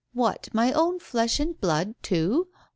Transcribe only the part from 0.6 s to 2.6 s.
own flesh and blood, too?